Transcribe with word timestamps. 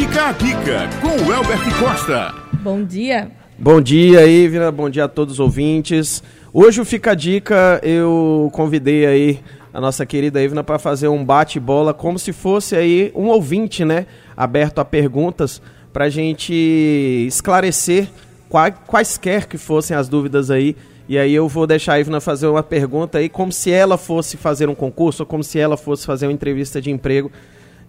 Fica 0.00 0.28
a 0.28 0.32
dica 0.32 0.88
com 1.02 1.08
o 1.08 1.30
Elbert 1.30 1.78
Costa. 1.78 2.34
Bom 2.62 2.82
dia. 2.82 3.30
Bom 3.58 3.82
dia, 3.82 4.26
Ivna. 4.26 4.72
Bom 4.72 4.88
dia 4.88 5.04
a 5.04 5.08
todos 5.08 5.34
os 5.34 5.40
ouvintes. 5.40 6.22
Hoje 6.54 6.80
o 6.80 6.86
Fica 6.86 7.10
a 7.10 7.14
Dica, 7.14 7.78
eu 7.82 8.48
convidei 8.54 9.04
aí 9.04 9.40
a 9.74 9.78
nossa 9.78 10.06
querida 10.06 10.42
Ivna 10.42 10.64
para 10.64 10.78
fazer 10.78 11.08
um 11.08 11.22
bate-bola 11.22 11.92
como 11.92 12.18
se 12.18 12.32
fosse 12.32 12.74
aí 12.74 13.12
um 13.14 13.26
ouvinte, 13.26 13.84
né? 13.84 14.06
Aberto 14.34 14.78
a 14.78 14.86
perguntas 14.86 15.60
para 15.92 16.06
a 16.06 16.08
gente 16.08 16.54
esclarecer 17.28 18.08
quaisquer 18.86 19.46
que 19.46 19.58
fossem 19.58 19.94
as 19.94 20.08
dúvidas 20.08 20.50
aí. 20.50 20.74
E 21.06 21.18
aí 21.18 21.34
eu 21.34 21.46
vou 21.46 21.66
deixar 21.66 21.92
a 21.92 22.00
Ivna 22.00 22.22
fazer 22.22 22.46
uma 22.46 22.62
pergunta 22.62 23.18
aí 23.18 23.28
como 23.28 23.52
se 23.52 23.70
ela 23.70 23.98
fosse 23.98 24.38
fazer 24.38 24.66
um 24.66 24.74
concurso 24.74 25.24
ou 25.24 25.26
como 25.26 25.44
se 25.44 25.58
ela 25.58 25.76
fosse 25.76 26.06
fazer 26.06 26.26
uma 26.26 26.32
entrevista 26.32 26.80
de 26.80 26.90
emprego. 26.90 27.30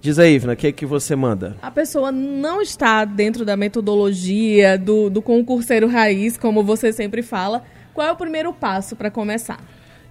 Diz 0.02 0.18
aí, 0.18 0.34
Ivna, 0.34 0.54
o 0.54 0.56
que, 0.56 0.66
é 0.66 0.72
que 0.72 0.84
você 0.84 1.16
manda? 1.16 1.56
A 1.62 1.70
pessoa 1.70 2.12
não 2.12 2.60
está 2.60 3.06
dentro 3.06 3.46
da 3.46 3.56
metodologia 3.56 4.76
do, 4.76 5.12
do 5.12 5.22
concurseiro 5.22 5.88
raiz, 5.88 6.38
como 6.38 6.64
você 6.64 6.92
sempre 6.92 7.22
fala. 7.22 7.62
Qual 7.94 8.08
é 8.08 8.12
o 8.12 8.16
primeiro 8.16 8.52
passo 8.52 8.96
para 8.96 9.12
começar? 9.12 9.60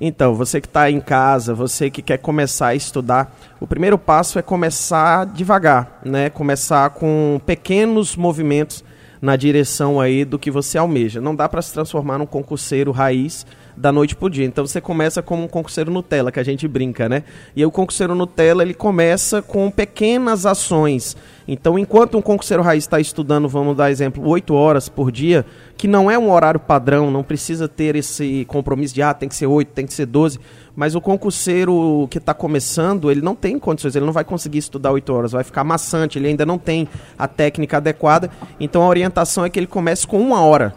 Então, 0.00 0.32
você 0.32 0.60
que 0.60 0.68
está 0.68 0.88
em 0.88 1.00
casa, 1.00 1.52
você 1.54 1.90
que 1.90 2.02
quer 2.02 2.18
começar 2.18 2.68
a 2.68 2.74
estudar, 2.76 3.36
o 3.58 3.66
primeiro 3.66 3.98
passo 3.98 4.38
é 4.38 4.42
começar 4.42 5.26
devagar, 5.26 6.00
né? 6.04 6.30
Começar 6.30 6.90
com 6.90 7.40
pequenos 7.44 8.14
movimentos 8.14 8.84
na 9.20 9.36
direção 9.36 10.00
aí 10.00 10.24
do 10.24 10.38
que 10.38 10.50
você 10.50 10.78
almeja. 10.78 11.20
Não 11.20 11.34
dá 11.34 11.48
para 11.48 11.60
se 11.60 11.72
transformar 11.72 12.18
num 12.18 12.26
concurseiro 12.26 12.90
raiz 12.90 13.46
da 13.76 13.92
noite 13.92 14.16
pro 14.16 14.30
dia. 14.30 14.44
Então 14.44 14.66
você 14.66 14.80
começa 14.80 15.22
como 15.22 15.44
um 15.44 15.48
concurseiro 15.48 15.90
Nutella, 15.90 16.32
que 16.32 16.40
a 16.40 16.44
gente 16.44 16.66
brinca, 16.66 17.08
né? 17.08 17.24
E 17.54 17.60
aí 17.60 17.66
o 17.66 17.70
concurseiro 17.70 18.14
Nutella, 18.14 18.62
ele 18.62 18.74
começa 18.74 19.42
com 19.42 19.70
pequenas 19.70 20.46
ações. 20.46 21.16
Então, 21.52 21.76
enquanto 21.76 22.16
um 22.16 22.22
concurseiro 22.22 22.62
raiz 22.62 22.84
está 22.84 23.00
estudando, 23.00 23.48
vamos 23.48 23.76
dar 23.76 23.90
exemplo, 23.90 24.24
8 24.24 24.54
horas 24.54 24.88
por 24.88 25.10
dia, 25.10 25.44
que 25.76 25.88
não 25.88 26.08
é 26.08 26.16
um 26.16 26.30
horário 26.30 26.60
padrão, 26.60 27.10
não 27.10 27.24
precisa 27.24 27.66
ter 27.66 27.96
esse 27.96 28.44
compromisso 28.44 28.94
de, 28.94 29.02
ah, 29.02 29.12
tem 29.12 29.28
que 29.28 29.34
ser 29.34 29.48
8, 29.48 29.72
tem 29.72 29.84
que 29.84 29.92
ser 29.92 30.06
12, 30.06 30.38
mas 30.76 30.94
o 30.94 31.00
concurseiro 31.00 32.06
que 32.08 32.18
está 32.18 32.32
começando, 32.32 33.10
ele 33.10 33.20
não 33.20 33.34
tem 33.34 33.58
condições, 33.58 33.96
ele 33.96 34.06
não 34.06 34.12
vai 34.12 34.22
conseguir 34.22 34.58
estudar 34.58 34.92
8 34.92 35.12
horas, 35.12 35.32
vai 35.32 35.42
ficar 35.42 35.64
maçante, 35.64 36.20
ele 36.20 36.28
ainda 36.28 36.46
não 36.46 36.56
tem 36.56 36.86
a 37.18 37.26
técnica 37.26 37.78
adequada, 37.78 38.30
então 38.60 38.84
a 38.84 38.86
orientação 38.86 39.44
é 39.44 39.50
que 39.50 39.58
ele 39.58 39.66
comece 39.66 40.06
com 40.06 40.20
uma 40.20 40.40
hora. 40.42 40.72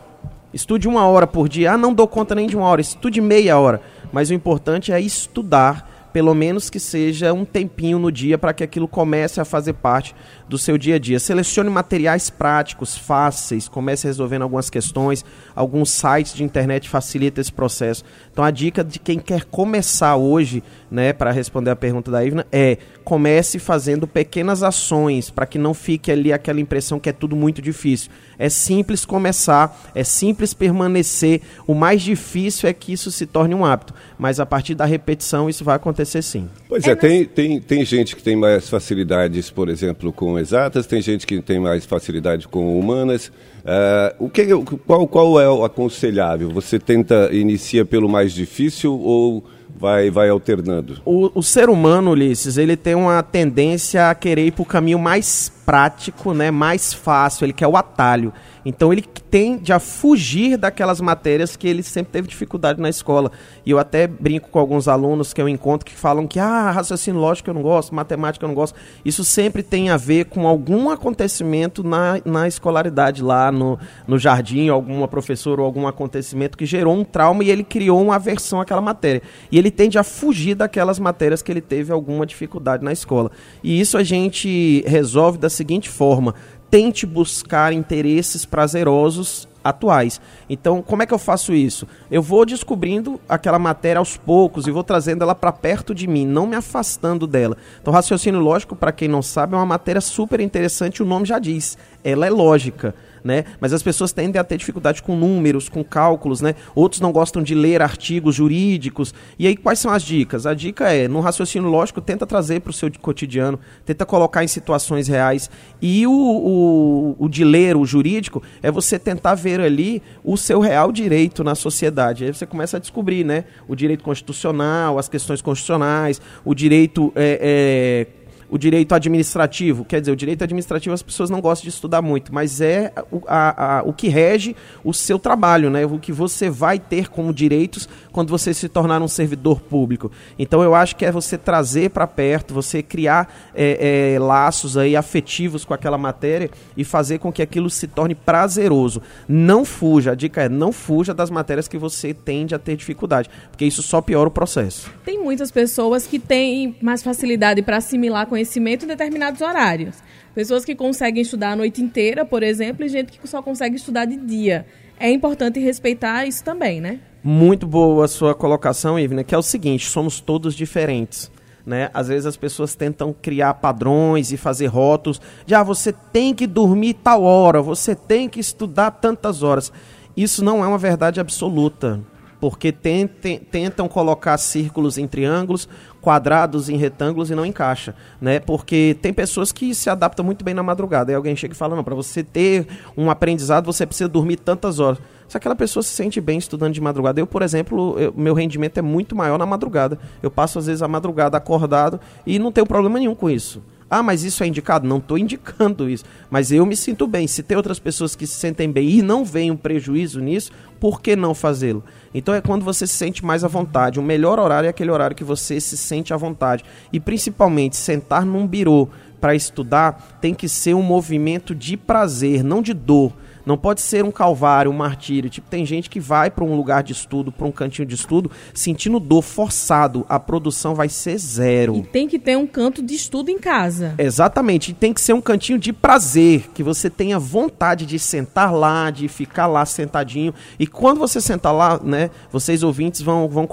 Estude 0.52 0.88
uma 0.88 1.06
hora 1.06 1.28
por 1.28 1.48
dia. 1.48 1.74
Ah, 1.74 1.78
não 1.78 1.94
dou 1.94 2.08
conta 2.08 2.34
nem 2.34 2.48
de 2.48 2.56
uma 2.56 2.68
hora. 2.68 2.80
Estude 2.80 3.20
meia 3.20 3.58
hora. 3.58 3.82
Mas 4.12 4.30
o 4.30 4.36
importante 4.36 4.92
é 4.92 5.02
estudar 5.02 5.94
pelo 6.14 6.36
menos 6.36 6.70
que 6.70 6.80
seja 6.80 7.34
um 7.34 7.44
tempinho 7.44 7.98
no 7.98 8.12
dia 8.12 8.38
para 8.38 8.54
que 8.54 8.64
aquilo 8.64 8.88
comece 8.88 9.42
a 9.42 9.46
fazer 9.46 9.74
parte 9.74 10.16
do 10.48 10.58
seu 10.58 10.78
dia 10.78 10.96
a 10.96 11.00
dia. 11.00 11.20
Selecione 11.20 11.70
materiais 11.70 12.30
práticos, 12.30 12.98
fáceis, 12.98 13.68
comece 13.68 14.08
resolvendo 14.08 14.44
algumas 14.44 14.70
questões. 14.70 15.24
Alguns 15.56 15.90
sites 15.90 16.34
de 16.34 16.44
internet 16.44 16.90
facilitam 16.90 17.42
esse 17.42 17.52
processo. 17.52 18.04
Então 18.32 18.44
a 18.44 18.52
dica 18.52 18.84
de 18.84 19.00
quem 19.00 19.20
quer 19.20 19.46
começar 19.46 20.16
hoje, 20.16 20.64
né, 20.90 21.14
para 21.14 21.32
responder 21.32 21.72
a 21.72 21.76
pergunta 21.76 22.12
da 22.12 22.24
Ivna, 22.24 22.46
é 22.52 22.78
comece 23.04 23.60
fazendo 23.60 24.08
pequenas 24.08 24.64
ações 24.64 25.30
para 25.30 25.46
que 25.46 25.58
não 25.58 25.74
fique 25.74 26.12
ali 26.12 26.32
aquela 26.32 26.60
impressão 26.60 27.00
que 27.00 27.10
é 27.10 27.14
tudo 27.14 27.36
muito 27.36 27.62
difícil. 27.62 28.10
É 28.38 28.50
simples 28.50 29.06
começar, 29.06 29.92
é 29.94 30.04
simples 30.04 30.54
permanecer. 30.54 31.42
O 31.68 31.74
mais 31.74 32.02
difícil 32.02 32.68
é 32.68 32.74
que 32.74 32.94
isso 32.94 33.12
se 33.12 33.26
torne 33.26 33.54
um 33.54 33.66
hábito, 33.66 33.94
mas 34.18 34.40
a 34.40 34.46
partir 34.46 34.76
da 34.76 34.86
repetição 34.86 35.50
isso 35.50 35.64
vai 35.64 35.76
acontecer 35.76 36.22
sim. 36.22 36.50
Pois 36.68 36.86
é, 36.86 36.92
é 36.92 36.96
tem, 36.96 37.26
tem, 37.26 37.60
tem 37.60 37.86
gente 37.86 38.16
que 38.16 38.24
tem 38.24 38.36
mais 38.36 38.70
facilidades, 38.70 39.50
por 39.50 39.70
exemplo, 39.70 40.12
com 40.12 40.33
exatas, 40.38 40.86
tem 40.88 41.02
gente 41.02 41.26
que 41.26 41.42
tem 41.42 41.60
mais 41.60 41.86
facilidade 41.86 42.48
com 42.48 42.78
humanas. 42.80 43.28
Uh, 43.28 44.26
o 44.26 44.30
que, 44.30 44.46
qual, 44.86 45.08
qual 45.08 45.40
é 45.40 45.50
o 45.50 45.64
aconselhável? 45.64 46.50
Você 46.52 46.78
tenta, 46.80 47.30
inicia 47.32 47.86
pelo 47.86 48.10
mais 48.10 48.34
difícil 48.34 48.94
ou 48.94 49.44
vai, 49.84 50.10
vai 50.10 50.30
alternando? 50.30 51.02
O, 51.04 51.30
o 51.38 51.44
ser 51.44 51.70
humano, 51.70 52.12
Ulisses, 52.12 52.56
ele 52.56 52.78
tem 52.78 52.96
uma 52.96 53.22
tendência 53.22 54.10
a 54.10 54.16
querer 54.16 54.48
ir 54.48 54.52
para 54.52 54.62
o 54.62 54.66
caminho 54.66 54.98
mais 54.98 55.52
prático, 55.66 56.34
né, 56.34 56.52
mais 56.52 56.94
fácil, 56.94 57.46
ele 57.46 57.54
quer 57.54 57.68
o 57.68 57.76
atalho. 57.76 58.34
Então 58.66 58.94
ele 58.94 59.02
tende 59.02 59.74
a 59.74 59.80
fugir 59.80 60.58
daquelas 60.58 61.02
matérias 61.02 61.58
que 61.58 61.68
ele 61.68 61.84
sempre 61.84 62.14
teve 62.14 62.28
dificuldade 62.28 62.80
na 62.80 62.88
escola. 62.88 63.32
E 63.66 63.72
eu 63.72 63.80
até 63.80 64.08
brinco 64.08 64.50
com 64.50 64.58
alguns 64.58 64.88
alunos 64.88 65.34
que 65.34 65.42
eu 65.42 65.50
encontro 65.50 65.86
que 65.86 65.94
falam 65.94 66.26
que 66.28 66.40
ah, 66.40 66.72
raciocínio 66.72 67.20
lógico 67.20 67.50
eu 67.50 67.54
não 67.54 67.62
gosto, 67.62 67.94
matemática 67.94 68.46
eu 68.46 68.48
não 68.48 68.56
gosto. 68.56 68.76
Isso 69.04 69.24
sempre 69.24 69.64
tem 69.64 69.90
a 69.90 69.98
ver 69.98 70.26
com 70.26 70.48
algum 70.48 70.90
acontecimento 70.90 71.84
na, 71.84 72.22
na 72.24 72.48
escolaridade 72.48 73.22
lá 73.22 73.52
no, 73.52 73.78
no 74.08 74.18
jardim, 74.18 74.70
alguma 74.70 75.10
professora 75.10 75.60
ou 75.60 75.66
algum 75.66 75.86
acontecimento 75.86 76.58
que 76.58 76.66
gerou 76.66 76.96
um 76.96 77.04
trauma 77.04 77.44
e 77.44 77.50
ele 77.50 77.66
criou 77.66 78.02
uma 78.02 78.16
aversão 78.16 78.62
àquela 78.62 78.82
matéria. 78.82 79.22
E 79.52 79.58
ele 79.58 79.72
tende 79.74 79.98
a 79.98 80.04
fugir 80.04 80.56
daquelas 80.56 81.00
matérias 81.00 81.42
que 81.42 81.52
ele 81.52 81.62
teve 81.62 81.92
alguma 81.92 82.26
dificuldade 82.26 82.84
na 82.84 82.92
escola. 82.92 83.32
E 83.64 83.80
isso 83.80 83.98
a 83.98 84.04
gente 84.04 84.84
resolve 84.88 85.38
da 85.38 85.50
seguinte 85.50 85.90
forma: 85.90 86.34
tente 86.70 87.06
buscar 87.06 87.74
interesses 87.74 88.46
prazerosos 88.46 89.48
atuais. 89.64 90.20
Então, 90.50 90.82
como 90.82 91.02
é 91.02 91.06
que 91.06 91.14
eu 91.14 91.20
faço 91.20 91.54
isso? 91.54 91.88
Eu 92.12 92.22
vou 92.22 92.46
descobrindo 92.46 93.20
aquela 93.30 93.58
matéria 93.58 94.00
aos 94.00 94.18
poucos 94.18 94.68
e 94.68 94.72
vou 94.72 94.84
trazendo 94.84 95.24
ela 95.24 95.34
para 95.34 95.52
perto 95.52 95.96
de 95.96 96.06
mim, 96.06 96.26
não 96.26 96.46
me 96.46 96.56
afastando 96.56 97.26
dela. 97.26 97.56
Então, 97.82 97.94
raciocínio 97.94 98.42
lógico, 98.42 98.76
para 98.76 98.92
quem 98.92 99.08
não 99.08 99.22
sabe, 99.22 99.54
é 99.54 99.58
uma 99.58 99.66
matéria 99.66 100.02
super 100.02 100.40
interessante, 100.40 101.02
o 101.02 101.06
nome 101.06 101.26
já 101.26 101.40
diz. 101.40 101.78
Ela 102.04 102.28
é 102.28 102.30
lógica 102.30 102.94
né? 103.24 103.46
Mas 103.60 103.74
as 103.74 103.82
pessoas 103.82 104.12
tendem 104.12 104.40
a 104.40 104.44
ter 104.44 104.58
dificuldade 104.58 105.02
com 105.02 105.16
números, 105.16 105.70
com 105.70 105.84
cálculos, 105.84 106.42
né? 106.42 106.56
Outros 106.76 107.02
não 107.02 107.12
gostam 107.12 107.42
de 107.42 107.56
ler 107.56 107.82
artigos 107.82 108.36
jurídicos. 108.36 109.14
E 109.40 109.48
aí, 109.48 109.56
quais 109.56 109.80
são 109.80 109.92
as 109.92 110.04
dicas? 110.04 110.46
A 110.46 110.54
dica 110.54 110.92
é, 110.92 111.08
no 111.08 111.20
raciocínio 111.20 111.70
lógico, 111.70 112.02
tenta 112.02 112.26
trazer 112.26 112.62
para 112.62 112.72
o 112.72 112.74
seu 112.74 112.92
cotidiano, 113.02 113.60
tenta 113.86 114.06
colocar 114.06 114.44
em 114.44 114.48
situações 114.48 115.08
reais. 115.08 115.50
E 115.82 116.06
o, 116.06 116.12
o, 116.12 117.16
o 117.20 117.30
de 117.30 117.44
ler, 117.44 117.76
o 117.76 117.86
jurídico, 117.86 118.42
é 118.62 118.72
você 118.72 119.00
tentar 119.00 119.36
ver 119.36 119.62
ali 119.62 120.02
o 120.24 120.38
seu 120.38 120.60
real 120.60 120.92
direito 120.92 121.44
na 121.44 121.56
sociedade. 121.56 122.26
Aí 122.26 122.34
você 122.34 122.46
começa 122.46 122.78
a 122.78 122.80
descobrir, 122.80 123.24
né? 123.24 123.46
O 123.68 123.76
direito 123.76 124.04
constitucional, 124.04 125.00
as 125.00 125.08
questões 125.08 125.42
constitucionais, 125.42 126.22
o 126.44 126.54
direito. 126.54 127.12
É, 127.16 128.08
é, 128.18 128.23
o 128.54 128.58
direito 128.60 128.94
administrativo. 128.94 129.84
Quer 129.84 130.00
dizer, 130.00 130.12
o 130.12 130.16
direito 130.16 130.44
administrativo 130.44 130.94
as 130.94 131.02
pessoas 131.02 131.28
não 131.32 131.42
gostam 131.42 131.64
de 131.64 131.70
estudar 131.70 132.04
muito, 132.04 132.32
mas 132.32 132.62
é 132.62 132.94
o, 133.12 133.24
a, 133.28 133.80
a, 133.80 133.82
o 133.82 133.92
que 133.92 134.08
rege 134.08 134.56
o 134.84 134.94
seu 134.94 135.18
trabalho, 135.18 135.72
né? 135.72 135.84
o 135.88 135.98
que 135.98 136.12
você 136.12 136.52
vai 136.52 136.78
ter 136.78 137.10
como 137.10 137.34
direitos 137.34 137.90
quando 138.12 138.30
você 138.30 138.54
se 138.54 138.70
tornar 138.70 139.02
um 139.02 139.08
servidor 139.08 139.60
público. 139.60 140.12
Então 140.38 140.62
eu 140.62 140.76
acho 140.76 140.96
que 140.96 141.04
é 141.04 141.12
você 141.12 141.36
trazer 141.36 141.90
para 141.90 142.06
perto, 142.06 142.54
você 142.54 142.84
criar 142.84 143.28
é, 143.56 144.14
é, 144.14 144.20
laços 144.20 144.78
aí 144.78 144.96
afetivos 144.96 145.66
com 145.66 145.74
aquela 145.74 145.98
matéria 145.98 146.52
e 146.78 146.84
fazer 146.84 147.18
com 147.18 147.32
que 147.32 147.42
aquilo 147.42 147.72
se 147.72 147.88
torne 147.88 148.14
prazeroso. 148.14 149.02
Não 149.28 149.66
fuja, 149.66 150.12
a 150.12 150.16
dica 150.16 150.44
é 150.44 150.50
não 150.50 150.72
fuja 150.72 151.12
das 151.12 151.32
matérias 151.32 151.68
que 151.68 151.80
você 151.80 152.14
tende 152.14 152.54
a 152.54 152.60
ter 152.60 152.76
dificuldade, 152.76 153.32
porque 153.50 153.66
isso 153.66 153.82
só 153.82 154.00
piora 154.00 154.30
o 154.30 154.32
processo. 154.32 154.94
Tem 155.04 155.20
muitas 155.20 155.50
pessoas 155.50 156.06
que 156.06 156.20
têm 156.20 156.76
mais 156.80 157.02
facilidade 157.02 157.64
para 157.64 157.78
assimilar 157.78 158.28
conhecimento 158.28 158.43
conhecimento 158.44 158.84
em 158.84 158.88
determinados 158.88 159.42
horários. 159.42 159.96
Pessoas 160.36 160.66
que 160.66 160.76
conseguem 160.76 161.22
estudar 161.22 161.52
a 161.52 161.56
noite 161.56 161.82
inteira, 161.82 162.26
por 162.26 162.44
exemplo, 162.44 162.86
e 162.86 162.90
gente 162.90 163.18
que 163.18 163.28
só 163.28 163.42
consegue 163.42 163.78
estudar 163.78 164.06
de 164.06 164.18
dia. 164.18 164.66
É 165.00 165.10
importante 165.10 165.60
respeitar 165.60 166.26
isso 166.26 166.44
também, 166.44 166.82
né? 166.82 167.00
Muito 167.24 167.66
boa 167.66 168.06
a 168.06 168.08
sua 168.08 168.36
colocação, 168.36 169.00
Ivna, 169.00 169.24
que 169.24 169.34
é 169.34 169.38
o 169.38 169.42
seguinte, 169.42 169.90
somos 169.90 170.20
todos 170.20 170.54
diferentes. 170.54 171.32
Né? 171.66 171.90
Às 171.94 172.10
vezes 172.10 172.26
as 172.26 172.36
pessoas 172.36 172.76
tentam 172.76 173.16
criar 173.22 173.54
padrões 173.54 174.34
e 174.34 174.38
fazer 174.38 174.68
rótulos 174.68 175.22
de 175.46 175.56
ah, 175.56 175.64
você 175.64 175.94
tem 175.94 176.34
que 176.34 176.46
dormir 176.46 176.96
tal 176.96 177.24
hora, 177.24 177.62
você 177.62 177.96
tem 177.96 178.28
que 178.28 178.42
estudar 178.42 178.92
tantas 178.92 179.42
horas. 179.42 179.72
Isso 180.16 180.44
não 180.44 180.64
é 180.64 180.68
uma 180.68 180.78
verdade 180.78 181.22
absoluta 181.22 182.02
porque 182.44 182.74
tentem, 182.74 183.40
tentam 183.40 183.88
colocar 183.88 184.38
círculos 184.38 184.98
em 184.98 185.08
triângulos, 185.08 185.66
quadrados 186.02 186.68
em 186.68 186.76
retângulos 186.76 187.32
e 187.32 187.36
não 187.36 187.46
encaixa, 187.46 187.96
né? 188.20 188.38
Porque 188.38 188.98
tem 189.02 189.14
pessoas 189.14 189.54
que 189.54 189.74
se 189.74 189.90
adaptam 189.90 190.26
muito 190.26 190.44
bem 190.44 190.54
na 190.54 190.62
madrugada. 190.62 191.10
Aí 191.10 191.16
alguém 191.16 191.38
chega 191.38 191.54
e 191.54 191.56
fala: 191.56 191.74
"Não, 191.74 191.86
para 191.86 191.96
você 191.96 192.22
ter 192.22 192.68
um 192.98 193.10
aprendizado, 193.10 193.66
você 193.66 193.86
precisa 193.86 194.10
dormir 194.10 194.36
tantas 194.36 194.82
horas". 194.82 195.00
Se 195.26 195.38
aquela 195.38 195.56
pessoa 195.56 195.82
se 195.82 195.92
sente 195.92 196.20
bem 196.20 196.38
estudando 196.38 196.74
de 196.74 196.82
madrugada, 196.82 197.18
eu, 197.18 197.26
por 197.26 197.44
exemplo, 197.44 197.98
eu, 197.98 198.14
meu 198.14 198.34
rendimento 198.34 198.78
é 198.78 198.82
muito 198.82 199.16
maior 199.16 199.38
na 199.38 199.46
madrugada. 199.46 199.98
Eu 200.22 200.30
passo 200.30 200.60
às 200.60 200.66
vezes 200.66 200.82
a 200.82 200.88
madrugada 200.90 201.38
acordado 201.38 201.98
e 202.28 202.38
não 202.38 202.52
tenho 202.52 202.68
problema 202.68 203.00
nenhum 203.00 203.16
com 203.16 203.30
isso. 203.30 203.64
Ah, 203.96 204.02
mas 204.02 204.24
isso 204.24 204.44
é 204.44 204.48
indicado? 204.48 204.88
Não 204.88 204.98
estou 204.98 205.20
indicando 205.20 205.88
isso. 205.88 206.04
Mas 206.28 206.52
eu 206.52 206.66
me 206.66 206.76
sinto 206.76 207.06
bem. 207.06 207.28
Se 207.28 207.44
tem 207.44 207.56
outras 207.56 207.78
pessoas 207.78 208.16
que 208.16 208.26
se 208.26 208.34
sentem 208.34 208.72
bem 208.72 208.90
e 208.90 209.02
não 209.04 209.24
veem 209.24 209.52
um 209.52 209.56
prejuízo 209.56 210.20
nisso, 210.20 210.52
por 210.80 211.00
que 211.00 211.16
não 211.16 211.36
fazê-lo? 211.36 211.84
Então 212.12 212.34
é 212.34 212.42
quando 212.42 212.66
você 212.66 212.88
se 212.88 212.96
sente 212.96 213.24
mais 213.24 213.44
à 213.44 213.48
vontade. 213.48 214.00
O 214.00 214.04
melhor 214.04 214.40
horário 214.40 214.66
é 214.66 214.72
aquele 214.72 214.90
horário 214.90 215.16
que 215.16 215.24
você 215.24 215.62
se 215.62 215.78
sente 215.78 216.12
à 216.12 216.18
vontade. 216.18 216.66
E 216.92 217.00
principalmente 217.00 217.78
sentar 217.78 218.26
num 218.26 218.48
birô 218.48 218.90
para 219.22 219.36
estudar 219.36 220.18
tem 220.20 220.34
que 220.34 220.50
ser 220.50 220.74
um 220.74 220.82
movimento 220.82 221.54
de 221.54 221.78
prazer, 221.78 222.44
não 222.44 222.64
de 222.64 222.74
dor. 222.74 223.14
Não 223.46 223.58
pode 223.58 223.82
ser 223.82 224.04
um 224.04 224.12
calvário, 224.12 224.72
um 224.72 224.76
martírio. 224.76 225.30
Tipo, 225.30 225.50
tem 225.50 225.66
gente 225.66 225.90
que 225.90 226.00
vai 226.00 226.32
para 226.32 226.44
um 226.44 226.56
lugar 226.56 226.84
de 226.84 226.94
estudo, 226.94 227.32
para 227.32 227.46
um 227.46 227.52
cantinho 227.52 227.88
de 227.88 227.96
estudo, 227.96 228.32
sentindo 228.54 229.00
dor 229.00 229.22
forçado. 229.22 230.06
A 230.08 230.20
produção 230.20 230.74
vai 230.74 230.90
ser 230.90 231.18
zero. 231.18 231.76
E 231.76 231.84
tem 231.84 232.08
que 232.08 232.18
ter 232.20 232.38
um 232.38 232.48
canto 232.48 232.82
de 232.82 232.96
estudo 232.96 233.30
em 233.30 233.38
casa. 233.38 233.96
Exatamente. 233.98 234.72
E 234.72 234.74
tem 234.74 234.94
que 234.94 235.02
ser 235.02 235.14
um 235.14 235.22
cantinho 235.22 235.60
de 235.60 235.74
prazer, 235.74 236.50
que 236.54 236.64
você 236.64 236.90
tenha 236.90 237.20
vontade 237.20 237.86
de 237.86 238.00
sentar 238.00 238.54
lá, 238.54 238.90
de 238.90 239.08
ficar 239.08 239.48
lá 239.48 239.66
sentadinho. 239.66 240.34
E 240.58 240.66
quando 240.66 241.00
você 241.00 241.20
sentar 241.20 241.54
lá, 241.54 241.80
né, 241.84 242.10
vocês 242.32 242.64
ouvintes 242.64 243.02
vão, 243.02 243.28
vão, 243.28 243.48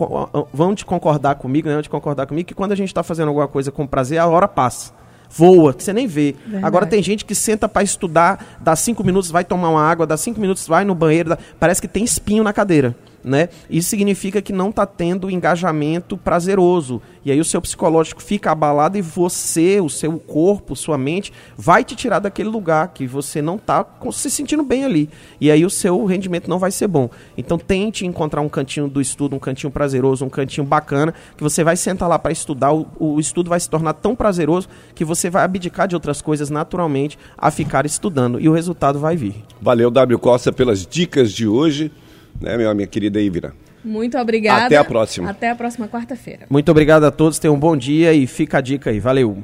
vão 0.53 0.75
te 0.75 0.85
concordar 0.85 1.35
comigo, 1.37 1.69
né, 1.69 1.75
vão 1.75 1.83
te 1.83 1.91
concordar 1.91 2.27
comigo, 2.27 2.47
que 2.47 2.55
quando 2.55 2.73
a 2.73 2.77
gente 2.77 2.89
está 2.89 3.03
fazendo 3.03 3.29
alguma 3.29 3.49
coisa 3.49 3.71
com 3.73 3.87
prazer, 3.87 4.19
a 4.19 4.27
hora 4.27 4.47
passa 4.47 5.00
voa, 5.31 5.73
que 5.73 5.83
você 5.83 5.93
nem 5.93 6.07
vê. 6.07 6.35
Verdade. 6.45 6.65
Agora 6.65 6.87
tem 6.87 7.03
gente 7.03 7.25
que 7.25 7.35
senta 7.35 7.69
para 7.69 7.83
estudar, 7.83 8.59
dá 8.61 8.75
cinco 8.75 9.05
minutos, 9.05 9.31
vai 9.31 9.45
tomar 9.45 9.71
uma 9.71 9.83
água, 9.83 10.07
dá 10.07 10.17
cinco 10.17 10.41
minutos, 10.41 10.67
vai 10.67 10.85
no 10.85 10.95
banheiro, 10.95 11.31
dá... 11.31 11.39
parece 11.59 11.81
que 11.81 11.89
tem 11.89 12.05
espinho 12.05 12.43
na 12.43 12.53
cadeira 12.53 12.95
né? 13.23 13.49
Isso 13.69 13.89
significa 13.89 14.41
que 14.41 14.53
não 14.53 14.71
está 14.71 14.87
tendo 14.87 15.31
engajamento 15.31 16.17
prazeroso. 16.17 17.01
E 17.25 17.31
aí 17.31 17.39
o 17.39 17.45
seu 17.45 17.61
psicológico 17.61 18.23
fica 18.23 18.51
abalado 18.51 18.97
e 18.97 19.03
você, 19.03 19.81
o 19.81 19.89
seu 19.89 20.19
corpo, 20.19 20.75
sua 20.75 20.97
mente, 20.97 21.33
vai 21.57 21.85
te 21.85 21.95
tirar 21.95 22.19
daquele 22.19 22.49
lugar 22.49 22.89
que 22.89 23.07
você 23.07 23.43
não 23.43 23.57
está 23.57 23.87
se 24.13 24.31
sentindo 24.31 24.63
bem 24.63 24.85
ali. 24.85 25.11
E 25.41 25.51
aí 25.51 25.65
o 25.65 25.71
seu 25.71 26.05
rendimento 26.05 26.49
não 26.49 26.59
vai 26.59 26.71
ser 26.71 26.89
bom. 26.89 27.11
Então 27.37 27.59
tente 27.59 28.07
encontrar 28.07 28.41
um 28.41 28.49
cantinho 28.49 28.89
do 28.89 29.01
estudo, 29.01 29.37
um 29.37 29.39
cantinho 29.39 29.71
prazeroso, 29.71 30.25
um 30.25 30.31
cantinho 30.31 30.67
bacana, 30.67 31.15
que 31.37 31.43
você 31.43 31.63
vai 31.63 31.77
sentar 31.77 32.09
lá 32.09 32.19
para 32.19 32.33
estudar. 32.33 32.73
O, 32.73 32.89
o 32.99 33.21
estudo 33.21 33.51
vai 33.51 33.61
se 33.61 33.69
tornar 33.69 33.95
tão 33.95 34.17
prazeroso 34.17 34.69
que 34.95 35.05
você 35.05 35.29
vai 35.29 35.45
abdicar 35.45 35.87
de 35.87 35.95
outras 35.95 36.23
coisas 36.23 36.49
naturalmente 36.49 37.19
a 37.37 37.51
ficar 37.51 37.85
estudando. 37.85 38.41
E 38.41 38.49
o 38.49 38.53
resultado 38.53 38.99
vai 38.99 39.17
vir. 39.17 39.35
Valeu, 39.61 39.91
W. 39.91 40.19
Costa, 40.19 40.51
pelas 40.51 40.87
dicas 40.87 41.33
de 41.33 41.47
hoje 41.47 41.93
né, 42.41 42.57
minha, 42.57 42.75
minha 42.75 42.87
querida 42.87 43.21
Ivira? 43.21 43.53
Muito 43.85 44.19
obrigada. 44.19 44.67
Até 44.67 44.77
a 44.77 44.85
próxima. 44.85 45.31
Até 45.31 45.51
a 45.51 45.55
próxima 45.55 45.89
quarta-feira. 45.89 46.47
Muito 46.51 46.71
obrigado 46.71 47.05
a 47.05 47.11
todos, 47.11 47.39
tenham 47.39 47.55
um 47.55 47.59
bom 47.59 47.77
dia 47.77 48.13
e 48.13 48.27
fica 48.27 48.59
a 48.59 48.61
dica 48.61 48.91
aí. 48.91 49.01
Valeu. 49.01 49.37